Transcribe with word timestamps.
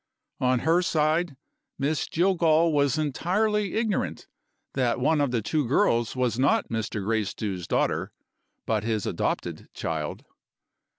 On 0.39 0.61
her 0.61 0.81
side, 0.81 1.37
Miss 1.77 2.07
Jillgall 2.07 2.71
was 2.73 2.97
entirely 2.97 3.75
ignorant 3.75 4.25
that 4.73 4.99
one 4.99 5.21
of 5.21 5.29
the 5.29 5.43
two 5.43 5.67
girls 5.67 6.15
was 6.15 6.39
not 6.39 6.69
Mr. 6.69 7.03
Gracedieu's 7.05 7.67
daughter, 7.67 8.11
but 8.65 8.83
his 8.83 9.05
adopted 9.05 9.69
child. 9.75 10.25